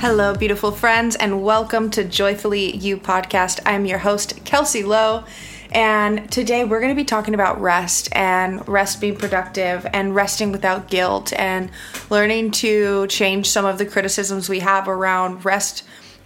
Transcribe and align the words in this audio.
Hello, 0.00 0.32
beautiful 0.32 0.70
friends, 0.70 1.16
and 1.16 1.42
welcome 1.42 1.90
to 1.90 2.04
Joyfully 2.04 2.76
You 2.76 2.98
podcast. 2.98 3.58
I'm 3.66 3.84
your 3.84 3.98
host, 3.98 4.44
Kelsey 4.44 4.84
Lowe, 4.84 5.24
and 5.72 6.30
today 6.30 6.64
we're 6.64 6.78
going 6.78 6.94
to 6.94 7.00
be 7.00 7.04
talking 7.04 7.34
about 7.34 7.60
rest 7.60 8.08
and 8.12 8.66
rest 8.68 9.00
being 9.00 9.16
productive 9.16 9.84
and 9.92 10.14
resting 10.14 10.52
without 10.52 10.88
guilt 10.88 11.32
and 11.32 11.68
learning 12.10 12.52
to 12.52 13.08
change 13.08 13.50
some 13.50 13.64
of 13.64 13.78
the 13.78 13.86
criticisms 13.86 14.48
we 14.48 14.60
have 14.60 14.86
around 14.86 15.44
rest 15.44 15.82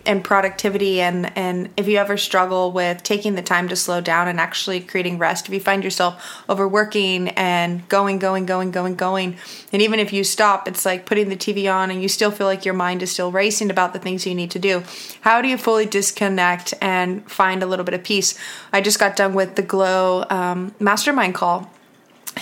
and 0.07 0.23
productivity 0.25 1.01
and 1.01 1.37
and 1.37 1.71
if 1.77 1.89
you 1.89 1.99
ever 1.99 2.17
struggle 2.17 2.73
with 2.73 3.03
taking 3.03 3.35
the 3.35 3.43
time 3.43 3.69
to 3.69 3.77
slow 3.77 4.01
down 4.01 4.29
and 4.29 4.41
actually 4.41 4.81
creating 4.81 5.19
rest 5.19 5.47
if 5.47 5.55
you 5.55 5.61
find 5.61 5.85
yourself 5.85 6.45
overworking 6.49 7.29
and 7.31 7.89
going 7.89 8.19
going 8.19 8.47
going 8.47 8.71
going 8.71 8.95
going 8.95 9.37
and 9.73 9.83
even 9.83 9.99
if 9.99 10.13
you 10.13 10.25
stop 10.25 10.69
it's 10.69 10.85
like 10.85 11.07
putting 11.07 11.29
the 11.29 11.37
tv 11.37 11.73
on 11.73 11.91
and 11.91 12.03
you 12.03 12.09
still 12.09 12.31
feel 12.31 12.47
like 12.47 12.65
your 12.65 12.75
mind 12.75 13.03
is 13.03 13.11
still 13.11 13.33
racing 13.33 13.71
about 13.71 13.93
the 13.93 13.99
things 13.99 14.27
you 14.27 14.35
need 14.35 14.51
to 14.51 14.59
do. 14.59 14.83
How 15.23 15.41
do 15.43 15.49
you 15.49 15.57
fully 15.57 15.87
disconnect 15.87 16.75
and 16.81 17.29
find 17.31 17.63
a 17.63 17.67
little 17.67 17.85
bit 17.85 17.95
of 17.95 18.05
peace? 18.05 18.39
I 18.73 18.81
just 18.81 18.99
got 18.99 19.17
done 19.17 19.35
with 19.35 19.57
the 19.57 19.63
glow 19.63 20.25
um, 20.31 20.75
mastermind 20.79 21.35
call 21.35 21.71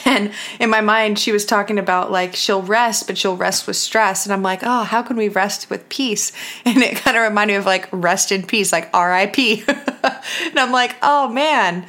and 0.05 0.33
in 0.59 0.71
my 0.71 0.81
mind 0.81 1.19
she 1.19 1.33
was 1.33 1.45
talking 1.45 1.79
about 1.79 2.11
like 2.11 2.35
she'll 2.35 2.63
rest 2.63 3.07
but 3.07 3.19
she'll 3.19 3.37
rest 3.37 3.67
with 3.67 3.77
stress. 3.77 4.27
And 4.27 4.33
i'm 4.33 4.43
like 4.43 4.61
oh 4.63 4.85
how 4.85 5.03
can 5.03 5.17
we 5.17 5.29
rest 5.29 5.71
with 5.71 5.89
peace? 5.89 6.33
And 6.65 6.79
it 6.79 6.97
kind 6.97 7.17
of 7.17 7.23
reminded 7.23 7.55
me 7.55 7.59
of 7.59 7.67
like 7.67 7.89
rest 7.93 8.33
in 8.33 8.45
peace 8.45 8.73
like 8.73 8.95
rip 8.95 9.39
and 9.39 10.59
i'm 10.59 10.73
like 10.73 10.97
oh 11.03 11.29
man 11.29 11.87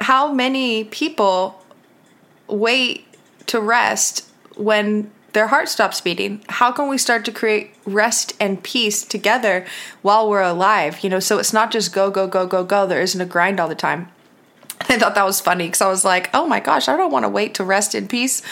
how 0.00 0.32
many 0.32 0.84
people 0.84 1.62
wait 2.48 3.06
to 3.46 3.60
rest 3.60 4.28
when 4.56 5.10
their 5.32 5.48
heart 5.48 5.68
stops 5.68 6.00
beating? 6.00 6.42
How 6.48 6.72
can 6.72 6.88
we 6.88 6.98
start 6.98 7.24
to 7.26 7.32
create 7.32 7.72
rest 7.84 8.32
and 8.40 8.62
peace 8.62 9.04
together 9.04 9.64
while 10.02 10.28
we're 10.28 10.42
alive? 10.42 11.04
You 11.04 11.10
know 11.10 11.20
so 11.20 11.38
it's 11.38 11.52
not 11.52 11.70
just 11.70 11.92
go 11.92 12.10
go 12.10 12.26
go 12.26 12.46
go 12.46 12.64
go. 12.64 12.86
There 12.86 13.00
isn't 13.00 13.20
a 13.20 13.26
grind 13.26 13.60
all 13.60 13.68
the 13.68 13.74
time 13.74 14.10
I 14.88 14.98
thought 14.98 15.14
that 15.14 15.26
was 15.26 15.40
funny 15.40 15.66
because 15.66 15.82
I 15.82 15.88
was 15.88 16.04
like, 16.04 16.30
oh 16.32 16.46
my 16.46 16.58
gosh, 16.58 16.88
I 16.88 16.96
don't 16.96 17.12
want 17.12 17.24
to 17.24 17.28
wait 17.28 17.54
to 17.54 17.64
rest 17.64 17.94
in 17.94 18.08
peace 18.08 18.42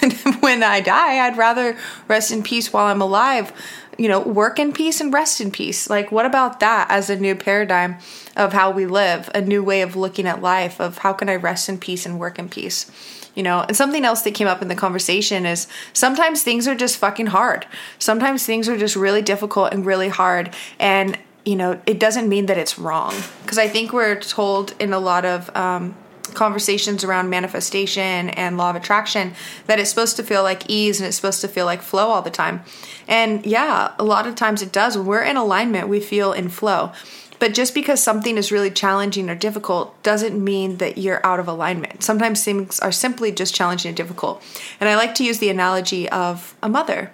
when 0.40 0.62
I 0.62 0.80
die. 0.80 1.26
I'd 1.26 1.36
rather 1.36 1.76
rest 2.08 2.30
in 2.30 2.42
peace 2.42 2.72
while 2.72 2.86
I'm 2.86 3.02
alive. 3.02 3.52
You 3.98 4.08
know, 4.08 4.20
work 4.20 4.58
in 4.58 4.72
peace 4.72 5.00
and 5.00 5.12
rest 5.12 5.40
in 5.40 5.50
peace. 5.50 5.90
Like, 5.90 6.10
what 6.10 6.24
about 6.24 6.60
that 6.60 6.90
as 6.90 7.10
a 7.10 7.16
new 7.16 7.34
paradigm 7.34 7.96
of 8.36 8.52
how 8.52 8.70
we 8.70 8.86
live, 8.86 9.28
a 9.34 9.40
new 9.40 9.62
way 9.62 9.82
of 9.82 9.96
looking 9.96 10.26
at 10.26 10.40
life, 10.40 10.80
of 10.80 10.98
how 10.98 11.12
can 11.12 11.28
I 11.28 11.36
rest 11.36 11.68
in 11.68 11.78
peace 11.78 12.06
and 12.06 12.18
work 12.18 12.38
in 12.38 12.48
peace? 12.48 12.90
You 13.34 13.42
know, 13.42 13.60
and 13.60 13.76
something 13.76 14.04
else 14.04 14.22
that 14.22 14.34
came 14.34 14.48
up 14.48 14.62
in 14.62 14.68
the 14.68 14.74
conversation 14.74 15.46
is 15.46 15.66
sometimes 15.92 16.42
things 16.42 16.68
are 16.68 16.74
just 16.74 16.96
fucking 16.98 17.28
hard. 17.28 17.66
Sometimes 17.98 18.46
things 18.46 18.68
are 18.68 18.78
just 18.78 18.96
really 18.96 19.22
difficult 19.22 19.72
and 19.72 19.84
really 19.84 20.08
hard. 20.08 20.54
And 20.78 21.18
you 21.44 21.56
know, 21.56 21.80
it 21.86 21.98
doesn't 21.98 22.28
mean 22.28 22.46
that 22.46 22.58
it's 22.58 22.78
wrong. 22.78 23.14
Because 23.42 23.58
I 23.58 23.68
think 23.68 23.92
we're 23.92 24.20
told 24.20 24.74
in 24.78 24.92
a 24.92 24.98
lot 24.98 25.24
of 25.24 25.54
um, 25.56 25.94
conversations 26.34 27.04
around 27.04 27.30
manifestation 27.30 28.30
and 28.30 28.56
law 28.56 28.70
of 28.70 28.76
attraction 28.76 29.34
that 29.66 29.78
it's 29.78 29.90
supposed 29.90 30.16
to 30.16 30.22
feel 30.22 30.42
like 30.42 30.68
ease 30.68 31.00
and 31.00 31.06
it's 31.06 31.16
supposed 31.16 31.40
to 31.40 31.48
feel 31.48 31.66
like 31.66 31.82
flow 31.82 32.08
all 32.08 32.22
the 32.22 32.30
time. 32.30 32.62
And 33.08 33.44
yeah, 33.44 33.94
a 33.98 34.04
lot 34.04 34.26
of 34.26 34.34
times 34.34 34.62
it 34.62 34.72
does. 34.72 34.96
When 34.96 35.06
we're 35.06 35.22
in 35.22 35.36
alignment, 35.36 35.88
we 35.88 36.00
feel 36.00 36.32
in 36.32 36.48
flow. 36.48 36.92
But 37.38 37.54
just 37.54 37.74
because 37.74 38.00
something 38.00 38.38
is 38.38 38.52
really 38.52 38.70
challenging 38.70 39.28
or 39.28 39.34
difficult 39.34 40.00
doesn't 40.04 40.42
mean 40.42 40.76
that 40.76 40.96
you're 40.96 41.24
out 41.26 41.40
of 41.40 41.48
alignment. 41.48 42.04
Sometimes 42.04 42.44
things 42.44 42.78
are 42.78 42.92
simply 42.92 43.32
just 43.32 43.52
challenging 43.52 43.88
and 43.88 43.96
difficult. 43.96 44.40
And 44.78 44.88
I 44.88 44.94
like 44.94 45.16
to 45.16 45.24
use 45.24 45.40
the 45.40 45.48
analogy 45.48 46.08
of 46.08 46.54
a 46.62 46.68
mother 46.68 47.10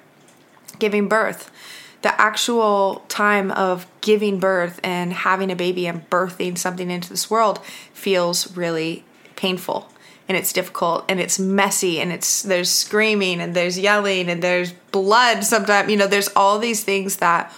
giving 0.79 1.09
birth 1.09 1.51
the 2.03 2.21
actual 2.21 3.05
time 3.09 3.51
of 3.51 3.87
giving 4.01 4.39
birth 4.39 4.79
and 4.85 5.13
having 5.13 5.51
a 5.51 5.57
baby 5.57 5.87
and 5.87 6.09
birthing 6.11 6.57
something 6.57 6.91
into 6.91 7.09
this 7.09 7.31
world 7.31 7.59
feels 7.93 8.57
really 8.57 9.05
painful. 9.37 9.91
And 10.29 10.37
it's 10.37 10.53
difficult 10.53 11.07
and 11.09 11.21
it's 11.21 11.39
messy 11.39 12.01
and 12.01 12.13
it's 12.13 12.43
there's 12.43 12.71
screaming 12.71 13.41
and 13.41 13.55
there's 13.55 13.79
yelling 13.79 14.29
and 14.29 14.43
there's 14.43 14.73
blood 14.93 15.43
sometimes. 15.43 15.91
You 15.91 15.97
know 15.97 16.07
there's 16.07 16.29
all 16.37 16.59
these 16.59 16.85
things 16.85 17.17
that 17.17 17.53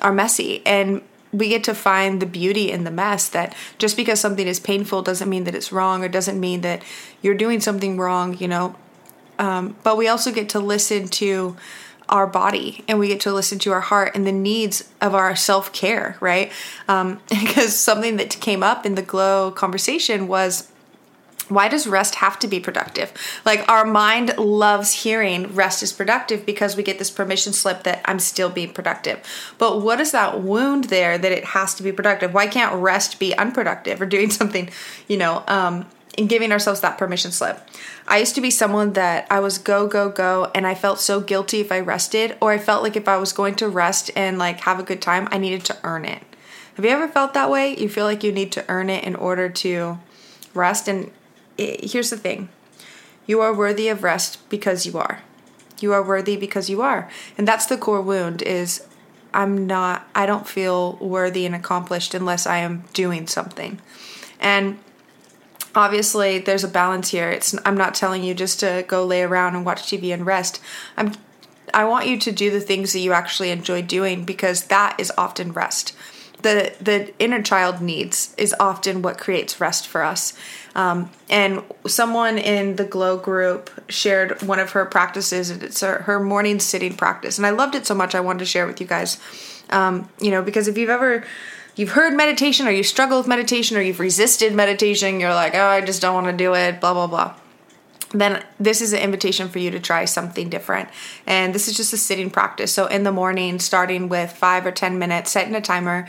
are 0.00 0.12
messy. 0.12 0.64
And 0.64 1.02
we 1.32 1.48
get 1.48 1.64
to 1.64 1.74
find 1.74 2.20
the 2.20 2.26
beauty 2.26 2.70
in 2.70 2.84
the 2.84 2.90
mess 2.90 3.28
that 3.30 3.56
just 3.78 3.96
because 3.96 4.20
something 4.20 4.46
is 4.46 4.60
painful 4.60 5.02
doesn't 5.02 5.28
mean 5.28 5.44
that 5.44 5.54
it's 5.54 5.72
wrong 5.72 6.04
or 6.04 6.08
doesn't 6.08 6.38
mean 6.38 6.60
that 6.60 6.82
you're 7.22 7.34
doing 7.34 7.60
something 7.60 7.98
wrong 7.98 8.36
you 8.38 8.46
know? 8.48 8.76
Um, 9.38 9.76
but 9.82 9.96
we 9.96 10.08
also 10.08 10.30
get 10.30 10.50
to 10.50 10.60
listen 10.60 11.08
to 11.08 11.56
our 12.12 12.26
body 12.26 12.84
and 12.86 12.98
we 12.98 13.08
get 13.08 13.20
to 13.20 13.32
listen 13.32 13.58
to 13.58 13.72
our 13.72 13.80
heart 13.80 14.12
and 14.14 14.26
the 14.26 14.32
needs 14.32 14.88
of 15.00 15.14
our 15.14 15.34
self 15.34 15.72
care, 15.72 16.16
right? 16.20 16.52
Um, 16.86 17.20
because 17.28 17.74
something 17.74 18.18
that 18.18 18.38
came 18.40 18.62
up 18.62 18.86
in 18.86 18.94
the 18.94 19.02
glow 19.02 19.50
conversation 19.50 20.28
was 20.28 20.68
why 21.48 21.68
does 21.68 21.86
rest 21.86 22.16
have 22.16 22.38
to 22.38 22.46
be 22.46 22.60
productive? 22.60 23.12
Like 23.44 23.68
our 23.68 23.84
mind 23.84 24.36
loves 24.38 24.92
hearing 24.92 25.54
rest 25.54 25.82
is 25.82 25.92
productive 25.92 26.46
because 26.46 26.76
we 26.76 26.82
get 26.82 26.98
this 26.98 27.10
permission 27.10 27.52
slip 27.52 27.82
that 27.82 28.00
I'm 28.04 28.18
still 28.18 28.48
being 28.48 28.72
productive. 28.72 29.20
But 29.58 29.82
what 29.82 30.00
is 30.00 30.12
that 30.12 30.40
wound 30.40 30.84
there 30.84 31.18
that 31.18 31.32
it 31.32 31.44
has 31.46 31.74
to 31.74 31.82
be 31.82 31.92
productive? 31.92 32.32
Why 32.32 32.46
can't 32.46 32.74
rest 32.74 33.18
be 33.18 33.36
unproductive 33.36 34.00
or 34.00 34.06
doing 34.06 34.30
something, 34.40 34.70
you 35.08 35.16
know, 35.16 35.44
um, 35.48 35.86
and 36.18 36.28
giving 36.28 36.52
ourselves 36.52 36.80
that 36.80 36.98
permission 36.98 37.30
slip. 37.30 37.60
I 38.06 38.18
used 38.18 38.34
to 38.34 38.40
be 38.40 38.50
someone 38.50 38.92
that 38.94 39.26
I 39.30 39.40
was 39.40 39.58
go, 39.58 39.86
go, 39.86 40.10
go, 40.10 40.50
and 40.54 40.66
I 40.66 40.74
felt 40.74 41.00
so 41.00 41.20
guilty 41.20 41.60
if 41.60 41.72
I 41.72 41.80
rested, 41.80 42.36
or 42.40 42.52
I 42.52 42.58
felt 42.58 42.82
like 42.82 42.96
if 42.96 43.08
I 43.08 43.16
was 43.16 43.32
going 43.32 43.54
to 43.56 43.68
rest 43.68 44.10
and 44.14 44.38
like 44.38 44.60
have 44.60 44.78
a 44.78 44.84
good 44.84 45.00
time, 45.00 45.28
I 45.30 45.38
needed 45.38 45.64
to 45.66 45.78
earn 45.84 46.04
it. 46.04 46.22
Have 46.74 46.84
you 46.84 46.90
ever 46.90 47.08
felt 47.08 47.34
that 47.34 47.50
way? 47.50 47.76
You 47.76 47.88
feel 47.88 48.04
like 48.04 48.24
you 48.24 48.32
need 48.32 48.52
to 48.52 48.64
earn 48.68 48.90
it 48.90 49.04
in 49.04 49.14
order 49.14 49.48
to 49.48 49.98
rest? 50.54 50.88
And 50.88 51.10
it, 51.58 51.92
here's 51.92 52.10
the 52.10 52.16
thing 52.16 52.48
you 53.26 53.40
are 53.40 53.54
worthy 53.54 53.88
of 53.88 54.02
rest 54.02 54.48
because 54.48 54.84
you 54.86 54.98
are. 54.98 55.20
You 55.80 55.92
are 55.92 56.02
worthy 56.02 56.36
because 56.36 56.70
you 56.70 56.82
are. 56.82 57.10
And 57.36 57.46
that's 57.46 57.66
the 57.66 57.76
core 57.76 58.02
wound 58.02 58.42
is 58.42 58.86
I'm 59.34 59.66
not, 59.66 60.06
I 60.14 60.26
don't 60.26 60.46
feel 60.46 60.94
worthy 60.96 61.46
and 61.46 61.54
accomplished 61.54 62.14
unless 62.14 62.46
I 62.46 62.58
am 62.58 62.84
doing 62.92 63.26
something. 63.26 63.80
And 64.38 64.78
obviously 65.74 66.38
there's 66.38 66.64
a 66.64 66.68
balance 66.68 67.10
here. 67.10 67.30
It's 67.30 67.54
I'm 67.64 67.76
not 67.76 67.94
telling 67.94 68.22
you 68.22 68.34
just 68.34 68.60
to 68.60 68.84
go 68.86 69.04
lay 69.04 69.22
around 69.22 69.56
and 69.56 69.64
watch 69.64 69.82
TV 69.82 70.12
and 70.12 70.26
rest. 70.26 70.60
I'm 70.96 71.12
I 71.74 71.84
want 71.84 72.06
you 72.06 72.18
to 72.18 72.32
do 72.32 72.50
the 72.50 72.60
things 72.60 72.92
that 72.92 73.00
you 73.00 73.12
actually 73.12 73.50
enjoy 73.50 73.82
doing 73.82 74.24
because 74.24 74.64
that 74.64 74.98
is 74.98 75.12
often 75.16 75.52
rest. 75.52 75.94
The 76.42 76.74
the 76.80 77.12
inner 77.18 77.42
child 77.42 77.80
needs 77.80 78.34
is 78.36 78.54
often 78.58 79.02
what 79.02 79.18
creates 79.18 79.60
rest 79.60 79.86
for 79.86 80.02
us. 80.02 80.34
Um, 80.74 81.10
and 81.30 81.62
someone 81.86 82.38
in 82.38 82.76
the 82.76 82.84
Glow 82.84 83.16
group 83.16 83.70
shared 83.88 84.42
one 84.42 84.58
of 84.58 84.72
her 84.72 84.84
practices. 84.86 85.50
It's 85.50 85.80
her, 85.82 86.02
her 86.02 86.18
morning 86.18 86.58
sitting 86.58 86.96
practice, 86.96 87.38
and 87.38 87.46
I 87.46 87.50
loved 87.50 87.74
it 87.74 87.86
so 87.86 87.94
much. 87.94 88.14
I 88.14 88.20
wanted 88.20 88.40
to 88.40 88.46
share 88.46 88.64
it 88.64 88.68
with 88.68 88.80
you 88.80 88.86
guys. 88.86 89.18
Um, 89.70 90.08
you 90.20 90.30
know, 90.30 90.42
because 90.42 90.68
if 90.68 90.76
you've 90.76 90.90
ever 90.90 91.24
you've 91.76 91.90
heard 91.90 92.14
meditation 92.14 92.66
or 92.66 92.70
you 92.70 92.82
struggle 92.82 93.18
with 93.18 93.26
meditation 93.26 93.76
or 93.76 93.80
you've 93.80 94.00
resisted 94.00 94.54
meditation, 94.54 95.20
you're 95.20 95.34
like, 95.34 95.54
oh, 95.54 95.66
I 95.66 95.80
just 95.80 96.02
don't 96.02 96.14
want 96.14 96.26
to 96.26 96.32
do 96.32 96.54
it, 96.54 96.80
blah, 96.80 96.92
blah, 96.92 97.06
blah. 97.06 97.34
Then 98.10 98.44
this 98.60 98.82
is 98.82 98.92
an 98.92 99.00
invitation 99.00 99.48
for 99.48 99.58
you 99.58 99.70
to 99.70 99.80
try 99.80 100.04
something 100.04 100.50
different. 100.50 100.90
And 101.26 101.54
this 101.54 101.66
is 101.66 101.76
just 101.76 101.94
a 101.94 101.96
sitting 101.96 102.28
practice. 102.28 102.72
So 102.72 102.86
in 102.86 103.04
the 103.04 103.12
morning, 103.12 103.58
starting 103.58 104.10
with 104.10 104.30
five 104.30 104.66
or 104.66 104.70
10 104.70 104.98
minutes, 104.98 105.30
setting 105.30 105.54
a 105.54 105.62
timer, 105.62 106.06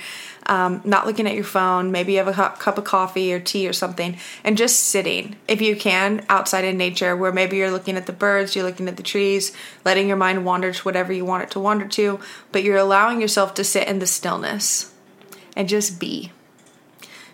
um, 0.47 0.81
not 0.83 1.07
looking 1.07 1.27
at 1.27 1.33
your 1.33 1.45
phone, 1.45 1.93
maybe 1.93 2.13
you 2.13 2.17
have 2.17 2.27
a 2.27 2.33
cup 2.57 2.77
of 2.77 2.83
coffee 2.83 3.33
or 3.33 3.39
tea 3.39 3.69
or 3.69 3.71
something, 3.71 4.17
and 4.43 4.57
just 4.57 4.81
sitting, 4.81 5.37
if 5.47 5.61
you 5.61 5.77
can, 5.77 6.25
outside 6.27 6.65
in 6.65 6.77
nature, 6.77 7.15
where 7.15 7.31
maybe 7.31 7.55
you're 7.55 7.71
looking 7.71 7.95
at 7.95 8.05
the 8.05 8.11
birds, 8.11 8.53
you're 8.53 8.65
looking 8.65 8.89
at 8.89 8.97
the 8.97 9.03
trees, 9.03 9.55
letting 9.85 10.09
your 10.09 10.17
mind 10.17 10.43
wander 10.43 10.73
to 10.73 10.83
whatever 10.83 11.13
you 11.13 11.23
want 11.23 11.43
it 11.43 11.51
to 11.51 11.59
wander 11.61 11.87
to, 11.87 12.19
but 12.51 12.63
you're 12.63 12.75
allowing 12.75 13.21
yourself 13.21 13.53
to 13.53 13.63
sit 13.63 13.87
in 13.87 13.99
the 13.99 14.07
stillness 14.07 14.92
and 15.55 15.69
just 15.69 15.99
be. 15.99 16.31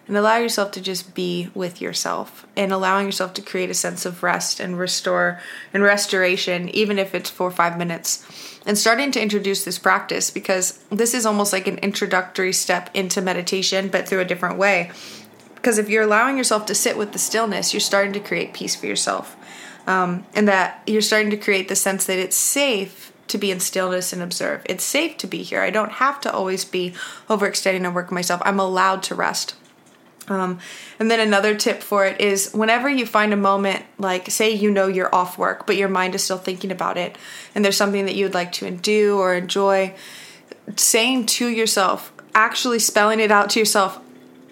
And 0.08 0.18
allow 0.18 0.38
yourself 0.38 0.72
to 0.72 0.82
just 0.82 1.14
be 1.14 1.52
with 1.54 1.82
yourself 1.82 2.48
and 2.58 2.72
allowing 2.72 3.06
yourself 3.06 3.36
to 3.36 3.44
create 3.44 3.70
a 3.70 3.76
sense 3.76 4.08
of 4.08 4.24
rest 4.24 4.60
and 4.60 4.80
restore 4.80 5.40
and 5.72 5.84
restoration, 5.84 6.68
even 6.70 6.98
if 6.98 7.14
it's 7.14 7.30
for 7.30 7.52
five 7.52 7.78
minutes. 7.78 8.26
And 8.66 8.76
starting 8.76 9.12
to 9.12 9.22
introduce 9.22 9.64
this 9.64 9.78
practice 9.78 10.32
because 10.32 10.84
this 10.90 11.14
is 11.14 11.28
almost 11.28 11.54
like 11.54 11.68
an 11.68 11.78
introductory 11.78 12.54
step 12.54 12.90
into 12.96 13.22
meditation, 13.22 13.88
but 13.88 14.08
through 14.08 14.22
a 14.22 14.26
different 14.26 14.58
way. 14.58 14.92
Because 15.54 15.78
if 15.78 15.90
you're 15.90 16.04
allowing 16.04 16.38
yourself 16.38 16.66
to 16.66 16.76
sit 16.76 16.98
with 16.98 17.12
the 17.12 17.20
stillness, 17.20 17.72
you're 17.72 17.80
starting 17.80 18.14
to 18.14 18.20
create 18.20 18.54
peace 18.54 18.76
for 18.76 18.88
yourself. 18.88 19.36
Um, 19.86 20.26
and 20.34 20.48
that 20.48 20.82
you're 20.88 21.02
starting 21.02 21.30
to 21.32 21.38
create 21.38 21.68
the 21.68 21.76
sense 21.76 22.06
that 22.06 22.18
it's 22.18 22.36
safe 22.36 23.12
to 23.30 23.38
be 23.38 23.52
in 23.52 23.60
stillness 23.60 24.14
and 24.14 24.22
observe. 24.22 24.62
It's 24.66 24.84
safe 24.84 25.18
to 25.18 25.28
be 25.28 25.44
here. 25.44 25.62
I 25.62 25.70
don't 25.70 25.94
have 25.94 26.20
to 26.22 26.32
always 26.32 26.66
be 26.66 26.94
overextending 27.30 27.86
and 27.86 27.96
work 27.96 28.12
myself. 28.12 28.42
I'm 28.46 28.60
allowed 28.60 29.04
to 29.04 29.16
rest. 29.16 29.56
Um, 30.28 30.60
and 31.00 31.10
then 31.10 31.20
another 31.20 31.56
tip 31.56 31.82
for 31.82 32.06
it 32.06 32.22
is 32.22 32.52
whenever 32.54 32.88
you 32.88 33.06
find 33.06 33.34
a 33.34 33.38
moment, 33.38 33.84
like 33.98 34.30
say 34.30 34.52
you 34.52 34.70
know 34.70 34.88
you're 34.88 35.14
off 35.14 35.38
work, 35.38 35.66
but 35.66 35.76
your 35.76 35.90
mind 35.90 36.14
is 36.14 36.24
still 36.24 36.38
thinking 36.38 36.72
about 36.72 36.98
it, 36.98 37.18
and 37.56 37.66
there's 37.66 37.78
something 37.78 38.06
that 38.06 38.16
you 38.16 38.26
would 38.26 38.36
like 38.36 38.52
to 38.54 38.70
do 38.70 39.18
or 39.18 39.34
enjoy, 39.34 39.96
saying 40.76 41.26
to 41.26 41.48
yourself, 41.48 42.14
actually 42.36 42.80
spelling 42.80 43.20
it 43.20 43.32
out 43.32 43.50
to 43.52 43.60
yourself, 43.60 44.00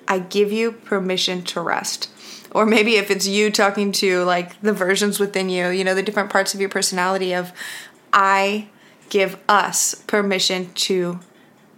I 0.08 0.20
give 0.20 0.52
you 0.52 0.72
permission 0.72 1.44
to 1.44 1.62
rest. 1.62 2.10
Or 2.52 2.66
maybe 2.66 2.96
if 2.96 3.12
it's 3.12 3.28
you 3.28 3.52
talking 3.52 3.92
to 3.94 4.24
like 4.24 4.60
the 4.62 4.74
versions 4.74 5.20
within 5.20 5.50
you, 5.50 5.68
you 5.68 5.84
know, 5.84 5.94
the 5.94 6.02
different 6.02 6.32
parts 6.32 6.54
of 6.54 6.60
your 6.60 6.70
personality 6.70 7.34
of 7.34 7.52
I 8.12 8.68
give 9.10 9.38
us 9.48 9.96
permission 9.96 10.74
to 10.74 11.20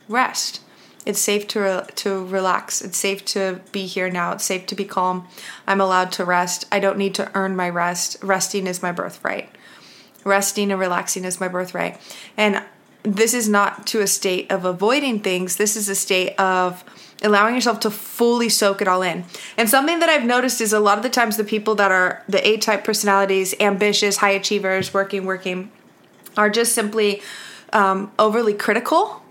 rest. 0.07 0.61
It's 1.05 1.19
safe 1.19 1.47
to 1.49 1.59
re- 1.59 1.85
to 1.95 2.25
relax. 2.25 2.81
It's 2.81 2.97
safe 2.97 3.23
to 3.25 3.61
be 3.71 3.85
here 3.85 4.09
now. 4.09 4.33
It's 4.33 4.43
safe 4.43 4.65
to 4.67 4.75
be 4.75 4.85
calm. 4.85 5.27
I'm 5.65 5.81
allowed 5.81 6.11
to 6.13 6.25
rest. 6.25 6.65
I 6.71 6.79
don't 6.79 6.97
need 6.97 7.15
to 7.15 7.31
earn 7.33 7.55
my 7.55 7.69
rest. 7.69 8.17
Resting 8.21 8.67
is 8.67 8.83
my 8.83 8.91
birthright. 8.91 9.49
Resting 10.23 10.71
and 10.71 10.79
relaxing 10.79 11.23
is 11.23 11.39
my 11.39 11.47
birthright. 11.47 11.99
And 12.35 12.63
this 13.03 13.33
is 13.33 13.47
not 13.47 13.87
to 13.87 14.01
a 14.01 14.07
state 14.07 14.51
of 14.51 14.65
avoiding 14.65 15.21
things. 15.21 15.55
This 15.55 15.75
is 15.77 15.87
a 15.87 15.95
state 15.95 16.35
of 16.39 16.83
allowing 17.23 17.55
yourself 17.55 17.79
to 17.81 17.89
fully 17.89 18.49
soak 18.49 18.81
it 18.81 18.87
all 18.87 19.01
in. 19.01 19.25
And 19.57 19.69
something 19.69 19.99
that 19.99 20.09
I've 20.09 20.25
noticed 20.25 20.61
is 20.61 20.73
a 20.73 20.79
lot 20.79 20.97
of 20.97 21.03
the 21.03 21.09
times 21.09 21.37
the 21.37 21.43
people 21.43 21.75
that 21.75 21.91
are 21.91 22.23
the 22.27 22.45
A 22.45 22.57
type 22.57 22.83
personalities, 22.83 23.55
ambitious, 23.59 24.17
high 24.17 24.31
achievers, 24.31 24.93
working, 24.93 25.25
working, 25.25 25.71
are 26.39 26.49
just 26.49 26.73
simply 26.73 27.21
um, 27.73 28.11
overly 28.17 28.53
critical 28.53 29.21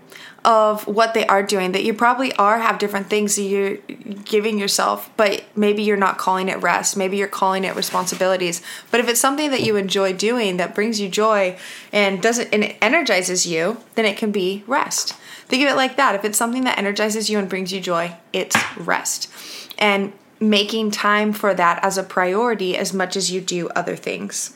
of 0.45 0.87
what 0.87 1.13
they 1.13 1.25
are 1.27 1.43
doing 1.43 1.73
that 1.73 1.83
you 1.83 1.93
probably 1.93 2.31
are 2.35 2.59
have 2.59 2.79
different 2.79 3.07
things 3.07 3.35
that 3.35 3.41
you're 3.41 3.75
giving 4.23 4.57
yourself 4.57 5.09
but 5.17 5.43
maybe 5.55 5.81
you're 5.83 5.97
not 5.97 6.17
calling 6.17 6.47
it 6.47 6.61
rest. 6.61 6.95
Maybe 6.95 7.17
you're 7.17 7.27
calling 7.27 7.65
it 7.65 7.75
responsibilities. 7.75 8.61
But 8.89 9.01
if 9.01 9.09
it's 9.09 9.19
something 9.19 9.51
that 9.51 9.63
you 9.63 9.75
enjoy 9.75 10.13
doing 10.13 10.55
that 10.57 10.73
brings 10.73 11.01
you 11.01 11.09
joy 11.09 11.57
and 11.91 12.21
doesn't 12.21 12.53
and 12.53 12.63
it 12.63 12.77
energizes 12.81 13.45
you 13.45 13.77
then 13.95 14.05
it 14.05 14.15
can 14.15 14.31
be 14.31 14.63
rest. 14.65 15.13
Think 15.47 15.63
of 15.63 15.69
it 15.69 15.75
like 15.75 15.97
that. 15.97 16.15
If 16.15 16.23
it's 16.23 16.37
something 16.37 16.63
that 16.63 16.77
energizes 16.77 17.29
you 17.29 17.39
and 17.39 17.49
brings 17.49 17.73
you 17.73 17.81
joy 17.81 18.15
it's 18.31 18.55
rest. 18.77 19.29
And 19.77 20.13
making 20.39 20.91
time 20.91 21.33
for 21.33 21.53
that 21.53 21.83
as 21.83 21.97
a 21.97 22.03
priority 22.03 22.77
as 22.77 22.93
much 22.93 23.17
as 23.17 23.29
you 23.29 23.41
do 23.41 23.67
other 23.69 23.97
things 23.97 24.55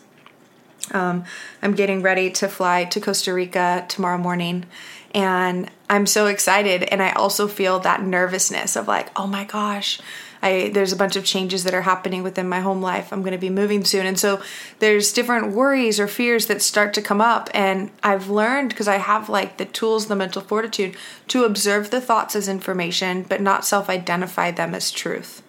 um, 0.91 1.23
i'm 1.61 1.73
getting 1.73 2.01
ready 2.01 2.29
to 2.29 2.47
fly 2.47 2.83
to 2.83 2.99
costa 2.99 3.33
rica 3.33 3.85
tomorrow 3.87 4.17
morning 4.17 4.65
and 5.13 5.69
I'm 5.89 6.07
so 6.07 6.25
excited 6.25 6.83
and 6.83 7.01
I 7.01 7.11
also 7.11 7.47
feel 7.47 7.79
that 7.79 8.01
nervousness 8.01 8.75
of 8.75 8.87
like, 8.87 9.09
oh 9.15 9.27
my 9.27 9.43
gosh, 9.43 9.99
I 10.41 10.71
there's 10.73 10.91
a 10.91 10.97
bunch 10.97 11.15
of 11.15 11.23
changes 11.23 11.63
that 11.63 11.75
are 11.75 11.83
happening 11.83 12.23
within 12.23 12.49
my 12.49 12.61
home 12.61 12.81
life. 12.81 13.13
I'm 13.13 13.21
going 13.21 13.33
to 13.33 13.37
be 13.37 13.51
moving 13.51 13.85
soon. 13.85 14.07
And 14.07 14.19
so 14.19 14.41
there's 14.79 15.13
different 15.13 15.53
worries 15.53 15.99
or 15.99 16.07
fears 16.07 16.47
that 16.47 16.63
start 16.63 16.95
to 16.95 17.01
come 17.01 17.21
up 17.21 17.49
and 17.53 17.91
I've 18.01 18.29
learned 18.29 18.69
because 18.69 18.87
I 18.87 18.97
have 18.97 19.29
like 19.29 19.57
the 19.57 19.65
tools, 19.65 20.07
the 20.07 20.15
mental 20.15 20.41
fortitude 20.41 20.97
to 21.27 21.43
observe 21.43 21.91
the 21.91 22.01
thoughts 22.01 22.35
as 22.35 22.47
information 22.47 23.21
but 23.23 23.39
not 23.39 23.65
self-identify 23.65 24.51
them 24.51 24.73
as 24.73 24.91
truth. 24.91 25.43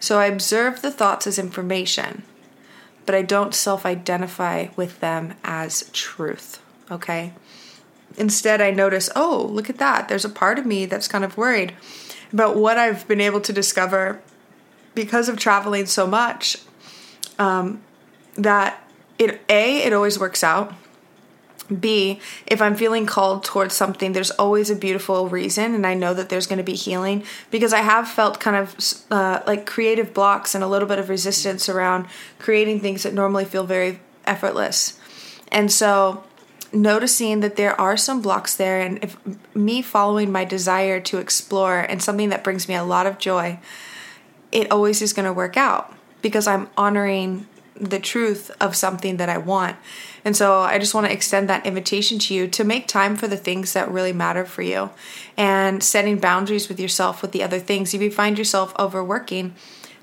So 0.00 0.18
I 0.18 0.26
observe 0.26 0.80
the 0.80 0.90
thoughts 0.90 1.26
as 1.26 1.38
information, 1.38 2.22
but 3.06 3.14
I 3.14 3.22
don't 3.22 3.54
self-identify 3.54 4.68
with 4.76 5.00
them 5.00 5.34
as 5.44 5.90
truth, 5.92 6.62
okay? 6.90 7.32
Instead, 8.16 8.60
I 8.60 8.70
notice, 8.70 9.08
oh, 9.14 9.48
look 9.50 9.70
at 9.70 9.78
that. 9.78 10.08
There's 10.08 10.24
a 10.24 10.28
part 10.30 10.58
of 10.58 10.66
me 10.66 10.86
that's 10.86 11.08
kind 11.08 11.24
of 11.24 11.36
worried. 11.36 11.74
But 12.32 12.56
what 12.56 12.78
I've 12.78 13.06
been 13.08 13.20
able 13.20 13.40
to 13.40 13.52
discover 13.52 14.20
because 14.94 15.28
of 15.28 15.38
traveling 15.38 15.86
so 15.86 16.06
much, 16.06 16.56
um, 17.38 17.80
that 18.34 18.82
it 19.18 19.40
A, 19.48 19.82
it 19.82 19.92
always 19.92 20.18
works 20.18 20.42
out. 20.42 20.72
B, 21.78 22.20
if 22.46 22.60
I'm 22.60 22.74
feeling 22.74 23.06
called 23.06 23.44
towards 23.44 23.74
something, 23.74 24.12
there's 24.12 24.30
always 24.32 24.70
a 24.70 24.76
beautiful 24.76 25.28
reason, 25.28 25.74
and 25.74 25.86
I 25.86 25.94
know 25.94 26.14
that 26.14 26.28
there's 26.28 26.46
going 26.46 26.58
to 26.58 26.64
be 26.64 26.74
healing 26.74 27.24
because 27.50 27.72
I 27.72 27.80
have 27.80 28.08
felt 28.08 28.40
kind 28.40 28.56
of 28.56 28.76
uh, 29.10 29.40
like 29.46 29.66
creative 29.66 30.12
blocks 30.12 30.54
and 30.54 30.64
a 30.64 30.68
little 30.68 30.88
bit 30.88 30.98
of 30.98 31.08
resistance 31.08 31.68
around 31.68 32.06
creating 32.38 32.80
things 32.80 33.02
that 33.04 33.14
normally 33.14 33.44
feel 33.44 33.64
very 33.64 34.00
effortless. 34.24 34.98
And 35.52 35.70
so 35.70 36.24
noticing 36.72 37.40
that 37.40 37.56
there 37.56 37.78
are 37.80 37.96
some 37.96 38.22
blocks 38.22 38.54
there 38.54 38.80
and 38.80 39.02
if 39.02 39.16
me 39.54 39.82
following 39.82 40.30
my 40.30 40.44
desire 40.44 41.00
to 41.00 41.18
explore 41.18 41.80
and 41.80 42.02
something 42.02 42.28
that 42.28 42.44
brings 42.44 42.68
me 42.68 42.74
a 42.74 42.84
lot 42.84 43.06
of 43.06 43.18
joy 43.18 43.58
it 44.52 44.70
always 44.70 45.02
is 45.02 45.12
going 45.12 45.26
to 45.26 45.32
work 45.32 45.56
out 45.56 45.92
because 46.22 46.46
i'm 46.46 46.68
honoring 46.76 47.46
the 47.74 47.98
truth 47.98 48.50
of 48.60 48.76
something 48.76 49.16
that 49.16 49.28
i 49.28 49.38
want. 49.38 49.76
And 50.24 50.36
so 50.36 50.60
i 50.60 50.78
just 50.78 50.94
want 50.94 51.06
to 51.06 51.12
extend 51.12 51.48
that 51.48 51.66
invitation 51.66 52.18
to 52.20 52.34
you 52.34 52.48
to 52.48 52.64
make 52.64 52.86
time 52.86 53.16
for 53.16 53.28
the 53.28 53.36
things 53.36 53.72
that 53.72 53.90
really 53.90 54.12
matter 54.12 54.44
for 54.44 54.62
you 54.62 54.90
and 55.36 55.82
setting 55.82 56.18
boundaries 56.18 56.68
with 56.68 56.80
yourself 56.80 57.22
with 57.22 57.32
the 57.32 57.42
other 57.42 57.58
things. 57.58 57.94
If 57.94 58.02
you 58.02 58.10
find 58.10 58.38
yourself 58.38 58.74
overworking 58.78 59.54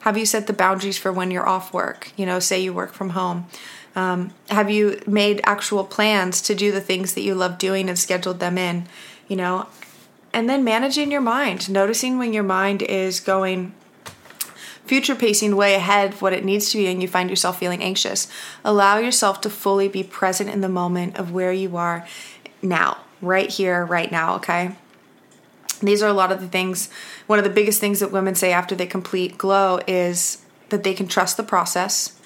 have 0.01 0.17
you 0.17 0.25
set 0.25 0.47
the 0.47 0.53
boundaries 0.53 0.97
for 0.97 1.11
when 1.11 1.31
you're 1.31 1.47
off 1.47 1.73
work? 1.73 2.11
You 2.15 2.25
know 2.25 2.39
say 2.39 2.61
you 2.61 2.73
work 2.73 2.93
from 2.93 3.09
home. 3.09 3.47
Um, 3.95 4.31
have 4.49 4.69
you 4.69 5.01
made 5.07 5.41
actual 5.43 5.83
plans 5.83 6.41
to 6.43 6.53
do 6.53 6.71
the 6.71 6.81
things 6.81 7.15
that 7.15 7.21
you 7.21 7.33
love 7.33 7.57
doing 7.57 7.89
and 7.89 7.97
scheduled 7.97 8.39
them 8.39 8.57
in? 8.57 8.87
You 9.27 9.35
know, 9.35 9.67
and 10.31 10.47
then 10.47 10.63
managing 10.63 11.11
your 11.11 11.21
mind, 11.21 11.69
noticing 11.69 12.17
when 12.17 12.31
your 12.31 12.43
mind 12.43 12.83
is 12.83 13.19
going 13.19 13.73
future 14.87 15.15
pacing 15.15 15.55
way 15.55 15.75
ahead 15.75 16.13
of 16.13 16.21
what 16.21 16.33
it 16.33 16.45
needs 16.45 16.71
to 16.71 16.77
be 16.77 16.87
and 16.87 17.01
you 17.01 17.07
find 17.07 17.29
yourself 17.29 17.59
feeling 17.59 17.83
anxious. 17.83 18.27
Allow 18.63 18.97
yourself 18.97 19.41
to 19.41 19.49
fully 19.49 19.87
be 19.87 20.03
present 20.03 20.49
in 20.49 20.61
the 20.61 20.69
moment 20.69 21.17
of 21.17 21.31
where 21.31 21.51
you 21.51 21.77
are 21.77 22.07
now, 22.61 22.97
right 23.21 23.49
here, 23.49 23.85
right 23.85 24.11
now, 24.11 24.35
okay? 24.35 24.75
These 25.81 26.01
are 26.01 26.09
a 26.09 26.13
lot 26.13 26.31
of 26.31 26.41
the 26.41 26.47
things, 26.47 26.89
one 27.27 27.37
of 27.37 27.45
the 27.45 27.51
biggest 27.51 27.79
things 27.79 27.99
that 27.99 28.11
women 28.11 28.33
say 28.33 28.51
after 28.51 28.75
they 28.75 28.87
complete 28.87 29.37
glow 29.37 29.79
is 29.87 30.43
that 30.69 30.83
they 30.83 30.93
can 30.93 31.07
trust 31.07 31.37
the 31.37 31.43
process 31.43 32.19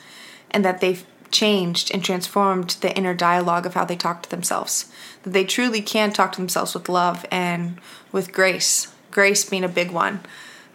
and 0.52 0.63
that 0.63 0.80
they've 0.81 1.06
changed 1.31 1.92
and 1.94 2.04
transformed 2.04 2.72
the 2.81 2.96
inner 2.96 3.13
dialogue 3.13 3.66
of 3.66 3.74
how 3.74 3.86
they 3.86 3.96
talk 3.96 4.22
to 4.24 4.30
themselves. 4.30 4.92
That 5.24 5.31
they 5.31 5.44
truly 5.44 5.81
can 5.81 6.12
talk 6.12 6.34
to 6.34 6.42
themselves 6.42 6.74
with 6.74 6.90
love 6.90 7.25
and 7.31 7.80
with 8.12 8.34
grace. 8.34 8.94
Grace 9.10 9.44
being 9.46 9.63
a 9.63 9.69
big 9.69 9.92
one. 9.92 10.22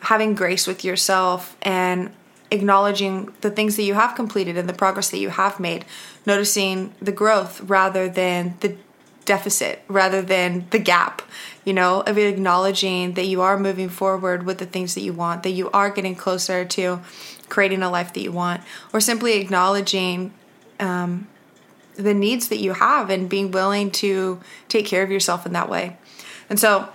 Having 0.00 0.34
grace 0.34 0.66
with 0.66 0.84
yourself 0.84 1.56
and 1.62 2.12
acknowledging 2.50 3.32
the 3.40 3.50
things 3.50 3.76
that 3.76 3.82
you 3.82 3.94
have 3.94 4.14
completed 4.14 4.56
and 4.56 4.68
the 4.68 4.74
progress 4.74 5.10
that 5.10 5.18
you 5.18 5.30
have 5.30 5.58
made. 5.58 5.84
Noticing 6.24 6.94
the 7.00 7.12
growth 7.12 7.60
rather 7.62 8.08
than 8.08 8.56
the 8.60 8.76
deficit, 9.24 9.82
rather 9.88 10.22
than 10.22 10.66
the 10.70 10.78
gap. 10.78 11.22
You 11.64 11.72
know, 11.72 12.02
of 12.02 12.16
acknowledging 12.16 13.14
that 13.14 13.26
you 13.26 13.40
are 13.42 13.58
moving 13.58 13.88
forward 13.88 14.46
with 14.46 14.58
the 14.58 14.66
things 14.66 14.94
that 14.94 15.02
you 15.02 15.12
want, 15.12 15.42
that 15.42 15.50
you 15.50 15.70
are 15.72 15.90
getting 15.90 16.14
closer 16.14 16.64
to 16.64 17.00
creating 17.48 17.82
a 17.82 17.90
life 17.90 18.12
that 18.12 18.20
you 18.20 18.32
want, 18.32 18.62
or 18.92 19.00
simply 19.00 19.40
acknowledging 19.40 20.32
um, 20.78 21.26
the 21.94 22.14
needs 22.14 22.48
that 22.48 22.58
you 22.58 22.74
have 22.74 23.10
and 23.10 23.28
being 23.28 23.50
willing 23.50 23.90
to 23.90 24.40
take 24.68 24.86
care 24.86 25.02
of 25.02 25.10
yourself 25.10 25.46
in 25.46 25.52
that 25.52 25.68
way. 25.68 25.96
And 26.48 26.60
so 26.60 26.88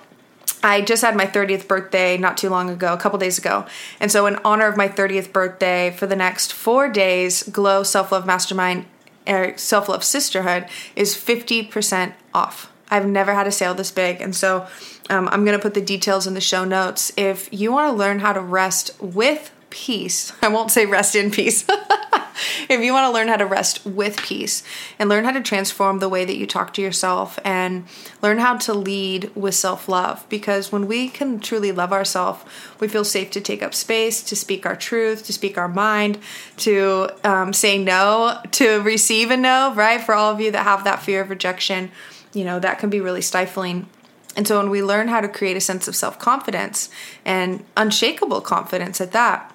I 0.63 0.81
just 0.81 1.01
had 1.01 1.15
my 1.15 1.25
30th 1.25 1.67
birthday 1.67 2.17
not 2.17 2.37
too 2.37 2.49
long 2.49 2.69
ago, 2.69 2.93
a 2.93 2.97
couple 2.97 3.17
days 3.17 3.37
ago. 3.37 3.65
And 3.99 4.11
so, 4.11 4.25
in 4.25 4.37
honor 4.45 4.67
of 4.67 4.77
my 4.77 4.87
30th 4.87 5.31
birthday, 5.31 5.91
for 5.91 6.07
the 6.07 6.15
next 6.15 6.53
four 6.53 6.89
days, 6.89 7.43
Glow 7.43 7.83
Self 7.83 8.11
Love 8.11 8.25
Mastermind, 8.25 8.85
er, 9.27 9.53
Self 9.57 9.89
Love 9.89 10.03
Sisterhood 10.03 10.67
is 10.95 11.15
50% 11.15 12.13
off. 12.33 12.71
I've 12.89 13.07
never 13.07 13.33
had 13.33 13.47
a 13.47 13.51
sale 13.51 13.73
this 13.73 13.91
big. 13.91 14.21
And 14.21 14.35
so, 14.35 14.67
um, 15.09 15.27
I'm 15.29 15.45
going 15.45 15.57
to 15.57 15.61
put 15.61 15.73
the 15.73 15.81
details 15.81 16.27
in 16.27 16.33
the 16.33 16.41
show 16.41 16.63
notes. 16.63 17.11
If 17.17 17.49
you 17.51 17.71
want 17.71 17.91
to 17.91 17.97
learn 17.97 18.19
how 18.19 18.33
to 18.33 18.41
rest 18.41 18.91
with 19.01 19.51
peace, 19.69 20.33
I 20.41 20.49
won't 20.49 20.71
say 20.71 20.85
rest 20.85 21.15
in 21.15 21.31
peace. 21.31 21.65
if 22.69 22.81
you 22.81 22.93
want 22.93 23.05
to 23.07 23.13
learn 23.13 23.27
how 23.27 23.38
to 23.38 23.45
rest 23.45 23.86
with 23.86 24.17
peace 24.17 24.63
and 25.00 25.10
learn 25.10 25.24
how 25.24 25.31
to 25.31 25.41
transform 25.41 26.00
the 26.00 26.10
way 26.10 26.25
that 26.25 26.38
you 26.38 26.45
talk 26.45 26.74
to 26.74 26.81
yourself 26.81 27.39
and 27.43 27.86
learn 28.21 28.39
how 28.39 28.57
to 28.57 28.74
lead 28.74 29.31
with 29.36 29.55
self 29.55 29.88
love, 29.88 30.25
because 30.29 30.71
when 30.71 30.88
we 30.88 31.10
can 31.10 31.39
truly 31.39 31.71
love 31.71 31.91
ourselves, 31.91 32.43
we 32.79 32.88
feel 32.88 33.05
safe 33.05 33.31
to 33.31 33.41
take 33.41 33.62
up 33.62 33.74
space, 33.74 34.24
to 34.24 34.36
speak 34.36 34.65
our 34.65 34.75
truth, 34.75 35.25
to 35.25 35.33
speak 35.33 35.57
our 35.57 35.67
mind, 35.67 36.17
to 36.57 37.10
um, 37.24 37.53
say 37.53 37.77
no, 37.77 38.39
to 38.51 38.81
receive 38.81 39.31
a 39.31 39.38
no, 39.38 39.74
right? 39.75 40.01
For 40.01 40.13
all 40.13 40.31
of 40.31 40.39
you 40.39 40.51
that 40.51 40.63
have 40.63 40.83
that 40.83 41.01
fear 41.01 41.21
of 41.21 41.29
rejection, 41.29 41.91
you 42.33 42.43
know, 42.43 42.60
that 42.60 42.79
can 42.79 42.89
be 42.89 43.01
really 43.01 43.21
stifling. 43.21 43.88
And 44.36 44.48
so 44.48 44.57
when 44.60 44.69
we 44.69 44.81
learn 44.81 45.10
how 45.10 45.21
to 45.21 45.27
create 45.27 45.57
a 45.57 45.62
sense 45.62 45.88
of 45.88 45.95
self 45.95 46.17
confidence 46.17 46.89
and 47.25 47.63
unshakable 47.75 48.41
confidence 48.41 49.01
at 49.01 49.12
that, 49.12 49.53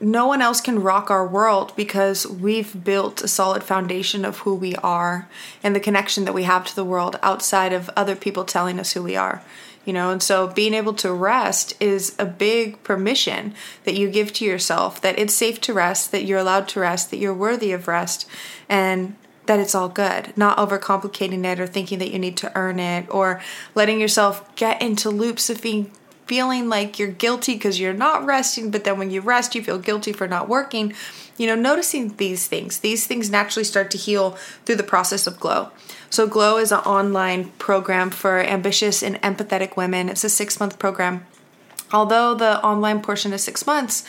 no 0.00 0.26
one 0.26 0.42
else 0.42 0.60
can 0.60 0.82
rock 0.82 1.10
our 1.10 1.26
world 1.26 1.72
because 1.76 2.26
we've 2.26 2.84
built 2.84 3.22
a 3.22 3.28
solid 3.28 3.62
foundation 3.62 4.24
of 4.24 4.38
who 4.38 4.54
we 4.54 4.74
are 4.76 5.28
and 5.62 5.74
the 5.74 5.80
connection 5.80 6.24
that 6.24 6.34
we 6.34 6.42
have 6.42 6.66
to 6.66 6.76
the 6.76 6.84
world 6.84 7.18
outside 7.22 7.72
of 7.72 7.90
other 7.96 8.14
people 8.14 8.44
telling 8.44 8.78
us 8.78 8.92
who 8.92 9.02
we 9.02 9.16
are 9.16 9.42
you 9.86 9.92
know? 9.92 10.10
And 10.10 10.22
so 10.22 10.48
being 10.48 10.74
able 10.74 10.92
to 10.94 11.12
rest 11.12 11.72
is 11.80 12.14
a 12.18 12.26
big 12.26 12.82
permission 12.82 13.54
that 13.84 13.96
you 13.96 14.10
give 14.10 14.32
to 14.34 14.44
yourself 14.44 15.00
that 15.00 15.18
it's 15.18 15.32
safe 15.32 15.60
to 15.62 15.72
rest 15.72 16.12
that 16.12 16.24
you're 16.24 16.40
allowed 16.40 16.68
to 16.68 16.80
rest 16.80 17.10
that 17.10 17.18
you're 17.18 17.32
worthy 17.32 17.72
of 17.72 17.88
rest 17.88 18.28
and 18.68 19.16
that 19.46 19.60
it's 19.60 19.76
all 19.76 19.88
good, 19.88 20.36
not 20.36 20.58
overcomplicating 20.58 21.44
it 21.44 21.60
or 21.60 21.68
thinking 21.68 22.00
that 22.00 22.10
you 22.10 22.18
need 22.18 22.36
to 22.36 22.52
earn 22.58 22.80
it 22.80 23.06
or 23.08 23.40
letting 23.76 24.00
yourself 24.00 24.54
get 24.56 24.82
into 24.82 25.08
loops 25.08 25.48
of 25.48 25.62
being 25.62 25.92
feeling 26.26 26.68
like 26.68 26.98
you're 26.98 27.08
guilty 27.08 27.54
because 27.54 27.80
you're 27.80 27.92
not 27.92 28.26
resting, 28.26 28.70
but 28.70 28.84
then 28.84 28.98
when 28.98 29.10
you 29.10 29.20
rest, 29.20 29.54
you 29.54 29.62
feel 29.62 29.78
guilty 29.78 30.12
for 30.12 30.28
not 30.28 30.48
working. 30.48 30.92
You 31.38 31.46
know, 31.46 31.54
noticing 31.54 32.16
these 32.16 32.46
things, 32.46 32.80
these 32.80 33.06
things 33.06 33.30
naturally 33.30 33.64
start 33.64 33.90
to 33.92 33.98
heal 33.98 34.32
through 34.64 34.76
the 34.76 34.82
process 34.82 35.26
of 35.26 35.38
Glow. 35.38 35.70
So, 36.10 36.26
Glow 36.26 36.58
is 36.58 36.72
an 36.72 36.78
online 36.80 37.50
program 37.58 38.10
for 38.10 38.40
ambitious 38.40 39.02
and 39.02 39.20
empathetic 39.22 39.76
women. 39.76 40.08
It's 40.08 40.24
a 40.24 40.28
six 40.28 40.58
month 40.58 40.78
program. 40.78 41.26
Although 41.92 42.34
the 42.34 42.62
online 42.64 43.00
portion 43.00 43.32
is 43.32 43.44
six 43.44 43.66
months, 43.66 44.04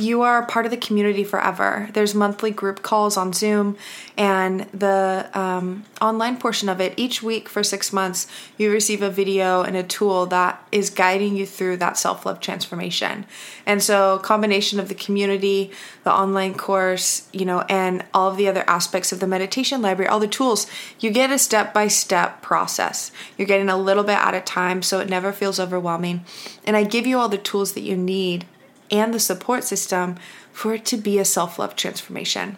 you 0.00 0.22
are 0.22 0.44
part 0.46 0.64
of 0.64 0.70
the 0.70 0.76
community 0.76 1.24
forever. 1.24 1.88
There's 1.92 2.14
monthly 2.14 2.50
group 2.50 2.82
calls 2.82 3.16
on 3.16 3.32
Zoom, 3.32 3.76
and 4.16 4.60
the 4.72 5.28
um, 5.34 5.84
online 6.00 6.38
portion 6.38 6.68
of 6.68 6.80
it, 6.80 6.94
each 6.96 7.22
week 7.22 7.48
for 7.48 7.62
six 7.62 7.92
months, 7.92 8.26
you 8.56 8.72
receive 8.72 9.02
a 9.02 9.10
video 9.10 9.62
and 9.62 9.76
a 9.76 9.82
tool 9.82 10.26
that 10.26 10.66
is 10.72 10.90
guiding 10.90 11.36
you 11.36 11.46
through 11.46 11.76
that 11.78 11.96
self 11.96 12.24
love 12.24 12.40
transformation. 12.40 13.26
And 13.66 13.82
so, 13.82 14.18
combination 14.18 14.80
of 14.80 14.88
the 14.88 14.94
community, 14.94 15.70
the 16.04 16.12
online 16.12 16.54
course, 16.54 17.28
you 17.32 17.44
know, 17.44 17.60
and 17.68 18.04
all 18.14 18.30
of 18.30 18.36
the 18.36 18.48
other 18.48 18.64
aspects 18.66 19.12
of 19.12 19.20
the 19.20 19.26
meditation 19.26 19.82
library, 19.82 20.08
all 20.08 20.20
the 20.20 20.28
tools, 20.28 20.66
you 20.98 21.10
get 21.10 21.30
a 21.30 21.38
step 21.38 21.74
by 21.74 21.88
step 21.88 22.42
process. 22.42 23.12
You're 23.36 23.48
getting 23.48 23.68
a 23.68 23.76
little 23.76 24.04
bit 24.04 24.18
at 24.18 24.34
a 24.34 24.40
time, 24.40 24.82
so 24.82 25.00
it 25.00 25.08
never 25.08 25.32
feels 25.32 25.60
overwhelming. 25.60 26.24
And 26.64 26.76
I 26.76 26.84
give 26.84 27.06
you 27.06 27.18
all 27.18 27.28
the 27.28 27.38
tools 27.38 27.72
that 27.72 27.82
you 27.82 27.96
need 27.96 28.46
and 28.90 29.14
the 29.14 29.20
support 29.20 29.64
system 29.64 30.16
for 30.52 30.74
it 30.74 30.84
to 30.86 30.96
be 30.96 31.18
a 31.18 31.24
self 31.24 31.58
love 31.58 31.76
transformation. 31.76 32.56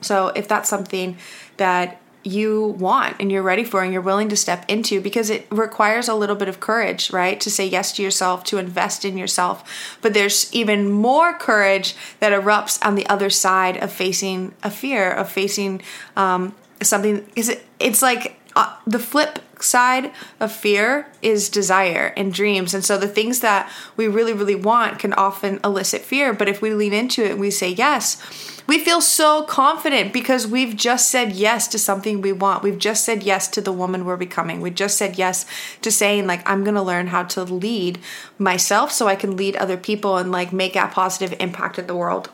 So, 0.00 0.28
if 0.28 0.48
that's 0.48 0.68
something 0.68 1.16
that 1.56 2.00
you 2.22 2.76
want 2.78 3.16
and 3.18 3.32
you're 3.32 3.42
ready 3.42 3.64
for 3.64 3.82
and 3.82 3.92
you're 3.92 4.02
willing 4.02 4.28
to 4.28 4.36
step 4.36 4.64
into 4.68 5.00
because 5.00 5.30
it 5.30 5.46
requires 5.50 6.06
a 6.08 6.14
little 6.14 6.36
bit 6.36 6.48
of 6.48 6.60
courage, 6.60 7.10
right? 7.12 7.40
To 7.40 7.50
say 7.50 7.66
yes 7.66 7.92
to 7.92 8.02
yourself, 8.02 8.44
to 8.44 8.58
invest 8.58 9.04
in 9.04 9.16
yourself. 9.16 9.96
But 10.02 10.12
there's 10.12 10.52
even 10.52 10.90
more 10.90 11.32
courage 11.32 11.94
that 12.20 12.32
erupts 12.32 12.84
on 12.84 12.94
the 12.94 13.06
other 13.08 13.30
side 13.30 13.78
of 13.78 13.90
facing 13.90 14.54
a 14.62 14.70
fear, 14.70 15.10
of 15.10 15.30
facing 15.30 15.80
um, 16.16 16.54
something. 16.82 17.26
It's 17.34 18.02
like 18.02 18.39
uh, 18.56 18.76
the 18.86 18.98
flip 18.98 19.38
side 19.62 20.10
of 20.40 20.50
fear 20.50 21.06
is 21.22 21.48
desire 21.48 22.12
and 22.16 22.32
dreams. 22.32 22.74
And 22.74 22.84
so 22.84 22.98
the 22.98 23.08
things 23.08 23.40
that 23.40 23.70
we 23.96 24.08
really, 24.08 24.32
really 24.32 24.54
want 24.54 24.98
can 24.98 25.12
often 25.12 25.60
elicit 25.62 26.00
fear. 26.00 26.32
But 26.32 26.48
if 26.48 26.62
we 26.62 26.74
lean 26.74 26.92
into 26.92 27.24
it 27.24 27.32
and 27.32 27.40
we 27.40 27.50
say 27.50 27.68
yes, 27.68 28.20
we 28.66 28.78
feel 28.78 29.00
so 29.00 29.42
confident 29.42 30.12
because 30.12 30.46
we've 30.46 30.76
just 30.76 31.10
said 31.10 31.32
yes 31.32 31.68
to 31.68 31.78
something 31.78 32.20
we 32.20 32.32
want. 32.32 32.62
We've 32.62 32.78
just 32.78 33.04
said 33.04 33.22
yes 33.22 33.48
to 33.48 33.60
the 33.60 33.72
woman 33.72 34.04
we're 34.04 34.16
becoming. 34.16 34.60
We 34.60 34.70
just 34.70 34.96
said 34.96 35.18
yes 35.18 35.44
to 35.82 35.90
saying, 35.90 36.26
like, 36.26 36.48
I'm 36.48 36.62
going 36.62 36.76
to 36.76 36.82
learn 36.82 37.08
how 37.08 37.24
to 37.24 37.42
lead 37.42 37.98
myself 38.38 38.92
so 38.92 39.08
I 39.08 39.16
can 39.16 39.36
lead 39.36 39.56
other 39.56 39.76
people 39.76 40.16
and 40.16 40.30
like 40.30 40.52
make 40.52 40.76
a 40.76 40.86
positive 40.86 41.34
impact 41.40 41.78
in 41.78 41.86
the 41.86 41.96
world. 41.96 42.30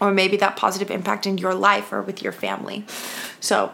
Or 0.00 0.10
maybe 0.10 0.36
that 0.38 0.56
positive 0.56 0.90
impact 0.90 1.24
in 1.24 1.38
your 1.38 1.54
life 1.54 1.92
or 1.92 2.02
with 2.02 2.20
your 2.20 2.32
family. 2.32 2.84
So, 3.38 3.72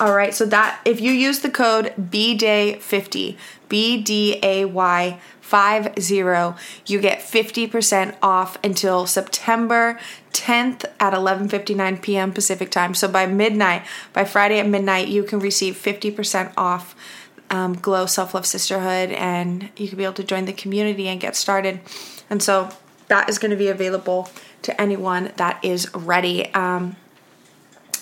all 0.00 0.14
right, 0.14 0.34
so 0.34 0.44
that 0.46 0.80
if 0.84 1.00
you 1.00 1.12
use 1.12 1.40
the 1.40 1.50
code 1.50 1.94
BDAY50, 1.98 3.36
B 3.68 4.02
D 4.02 4.38
A 4.42 4.64
Y 4.64 5.20
50, 5.40 6.16
you 6.86 7.00
get 7.00 7.20
50% 7.20 8.16
off 8.22 8.58
until 8.64 9.06
September 9.06 9.98
10th 10.32 10.84
at 10.98 11.12
11:59 11.12 12.02
p.m. 12.02 12.32
Pacific 12.32 12.70
time. 12.70 12.94
So 12.94 13.08
by 13.08 13.26
midnight, 13.26 13.82
by 14.12 14.24
Friday 14.24 14.58
at 14.58 14.66
midnight, 14.66 15.08
you 15.08 15.22
can 15.22 15.38
receive 15.38 15.76
50% 15.76 16.52
off 16.56 16.96
um, 17.50 17.74
Glow 17.74 18.06
Self 18.06 18.34
Love 18.34 18.46
Sisterhood, 18.46 19.10
and 19.10 19.70
you 19.76 19.88
can 19.88 19.96
be 19.96 20.04
able 20.04 20.14
to 20.14 20.24
join 20.24 20.46
the 20.46 20.52
community 20.52 21.06
and 21.08 21.20
get 21.20 21.36
started. 21.36 21.80
And 22.28 22.42
so 22.42 22.70
that 23.08 23.28
is 23.28 23.38
going 23.38 23.50
to 23.50 23.56
be 23.56 23.68
available 23.68 24.30
to 24.62 24.80
anyone 24.80 25.32
that 25.36 25.64
is 25.64 25.92
ready. 25.94 26.52
Um, 26.54 26.96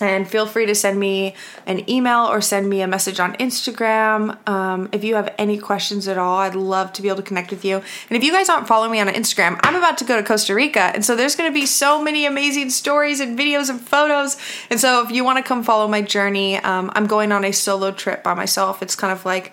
and 0.08 0.28
feel 0.28 0.46
free 0.46 0.66
to 0.66 0.74
send 0.74 0.98
me 0.98 1.34
an 1.66 1.88
email 1.88 2.26
or 2.26 2.40
send 2.40 2.68
me 2.68 2.82
a 2.82 2.86
message 2.86 3.20
on 3.20 3.34
Instagram. 3.34 4.36
Um, 4.48 4.88
if 4.92 5.04
you 5.04 5.14
have 5.14 5.32
any 5.38 5.58
questions 5.58 6.08
at 6.08 6.18
all, 6.18 6.38
I'd 6.38 6.54
love 6.54 6.92
to 6.94 7.02
be 7.02 7.08
able 7.08 7.18
to 7.18 7.22
connect 7.22 7.50
with 7.50 7.64
you. 7.64 7.76
And 7.76 8.16
if 8.16 8.24
you 8.24 8.32
guys 8.32 8.48
aren't 8.48 8.66
following 8.66 8.92
me 8.92 9.00
on 9.00 9.08
Instagram, 9.08 9.58
I'm 9.62 9.76
about 9.76 9.98
to 9.98 10.04
go 10.04 10.16
to 10.16 10.22
Costa 10.22 10.54
Rica. 10.54 10.80
And 10.80 11.04
so 11.04 11.16
there's 11.16 11.36
going 11.36 11.50
to 11.50 11.54
be 11.54 11.66
so 11.66 12.02
many 12.02 12.26
amazing 12.26 12.70
stories 12.70 13.20
and 13.20 13.38
videos 13.38 13.70
and 13.70 13.80
photos. 13.80 14.36
And 14.70 14.80
so 14.80 15.04
if 15.04 15.10
you 15.10 15.24
want 15.24 15.38
to 15.38 15.42
come 15.42 15.62
follow 15.62 15.88
my 15.88 16.02
journey, 16.02 16.56
um, 16.56 16.90
I'm 16.94 17.06
going 17.06 17.32
on 17.32 17.44
a 17.44 17.52
solo 17.52 17.90
trip 17.90 18.22
by 18.22 18.34
myself. 18.34 18.82
It's 18.82 18.96
kind 18.96 19.12
of 19.12 19.24
like, 19.24 19.52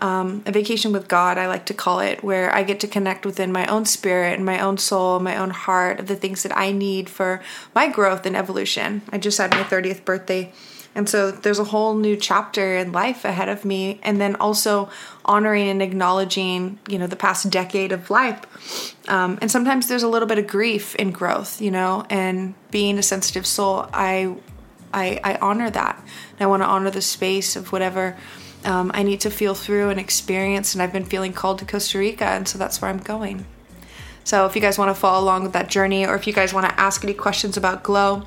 um, 0.00 0.42
a 0.46 0.52
vacation 0.52 0.92
with 0.92 1.08
God, 1.08 1.36
I 1.36 1.46
like 1.46 1.66
to 1.66 1.74
call 1.74 2.00
it, 2.00 2.24
where 2.24 2.54
I 2.54 2.62
get 2.62 2.80
to 2.80 2.88
connect 2.88 3.26
within 3.26 3.52
my 3.52 3.66
own 3.66 3.84
spirit 3.84 4.34
and 4.34 4.44
my 4.44 4.58
own 4.58 4.78
soul, 4.78 5.20
my 5.20 5.36
own 5.36 5.50
heart, 5.50 6.00
of 6.00 6.06
the 6.06 6.16
things 6.16 6.42
that 6.42 6.56
I 6.56 6.72
need 6.72 7.10
for 7.10 7.42
my 7.74 7.88
growth 7.88 8.24
and 8.24 8.36
evolution. 8.36 9.02
I 9.10 9.18
just 9.18 9.38
had 9.38 9.50
my 9.50 9.62
30th 9.62 10.04
birthday. 10.04 10.52
And 10.94 11.08
so 11.08 11.30
there's 11.30 11.58
a 11.58 11.64
whole 11.64 11.94
new 11.94 12.16
chapter 12.16 12.76
in 12.76 12.92
life 12.92 13.24
ahead 13.24 13.48
of 13.48 13.64
me. 13.64 14.00
And 14.02 14.20
then 14.20 14.36
also 14.36 14.88
honoring 15.24 15.68
and 15.68 15.82
acknowledging, 15.82 16.78
you 16.88 16.98
know, 16.98 17.06
the 17.06 17.14
past 17.14 17.48
decade 17.50 17.92
of 17.92 18.10
life. 18.10 18.96
Um, 19.08 19.38
and 19.40 19.50
sometimes 19.50 19.86
there's 19.86 20.02
a 20.02 20.08
little 20.08 20.26
bit 20.26 20.38
of 20.38 20.46
grief 20.46 20.94
in 20.96 21.12
growth, 21.12 21.60
you 21.60 21.70
know, 21.70 22.06
and 22.10 22.54
being 22.70 22.98
a 22.98 23.02
sensitive 23.02 23.46
soul, 23.46 23.88
I, 23.92 24.34
I, 24.92 25.20
I 25.22 25.38
honor 25.40 25.70
that. 25.70 26.02
And 26.32 26.40
I 26.40 26.46
want 26.46 26.62
to 26.62 26.66
honor 26.66 26.90
the 26.90 27.02
space 27.02 27.54
of 27.54 27.70
whatever 27.70 28.16
um, 28.64 28.90
I 28.94 29.02
need 29.02 29.20
to 29.20 29.30
feel 29.30 29.54
through 29.54 29.90
and 29.90 29.98
experience, 29.98 30.74
and 30.74 30.82
I've 30.82 30.92
been 30.92 31.04
feeling 31.04 31.32
called 31.32 31.58
to 31.60 31.64
Costa 31.64 31.98
Rica, 31.98 32.24
and 32.24 32.46
so 32.46 32.58
that's 32.58 32.80
where 32.80 32.90
I'm 32.90 32.98
going. 32.98 33.46
So 34.24 34.46
if 34.46 34.54
you 34.54 34.60
guys 34.60 34.78
want 34.78 34.94
to 34.94 34.94
follow 34.94 35.22
along 35.22 35.44
with 35.44 35.52
that 35.52 35.68
journey, 35.68 36.06
or 36.06 36.14
if 36.14 36.26
you 36.26 36.32
guys 36.32 36.52
want 36.52 36.68
to 36.68 36.80
ask 36.80 37.02
any 37.02 37.14
questions 37.14 37.56
about 37.56 37.82
Glow, 37.82 38.24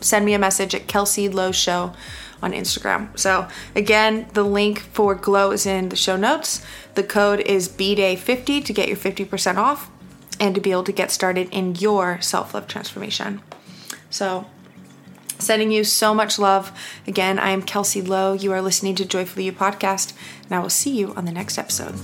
send 0.00 0.24
me 0.24 0.34
a 0.34 0.38
message 0.38 0.74
at 0.74 0.86
Kelsey 0.86 1.28
Lowe 1.28 1.52
Show 1.52 1.94
on 2.42 2.52
Instagram. 2.52 3.18
So 3.18 3.48
again, 3.74 4.28
the 4.34 4.42
link 4.42 4.80
for 4.80 5.14
Glow 5.14 5.50
is 5.52 5.66
in 5.66 5.88
the 5.88 5.96
show 5.96 6.16
notes. 6.16 6.64
The 6.94 7.02
code 7.02 7.40
is 7.40 7.68
BDAY50 7.68 8.64
to 8.66 8.72
get 8.72 8.88
your 8.88 8.96
50% 8.96 9.56
off 9.56 9.90
and 10.38 10.54
to 10.54 10.60
be 10.60 10.70
able 10.70 10.84
to 10.84 10.92
get 10.92 11.10
started 11.10 11.48
in 11.50 11.74
your 11.76 12.20
self-love 12.20 12.68
transformation. 12.68 13.40
So 14.10 14.46
Sending 15.38 15.70
you 15.70 15.84
so 15.84 16.14
much 16.14 16.38
love. 16.38 16.72
Again, 17.06 17.38
I 17.38 17.50
am 17.50 17.62
Kelsey 17.62 18.02
Lowe. 18.02 18.32
You 18.32 18.52
are 18.52 18.62
listening 18.62 18.94
to 18.96 19.04
Joyfully 19.04 19.44
You 19.44 19.52
podcast, 19.52 20.12
and 20.44 20.52
I 20.52 20.60
will 20.60 20.70
see 20.70 20.96
you 20.96 21.14
on 21.14 21.24
the 21.24 21.32
next 21.32 21.58
episode. 21.58 21.94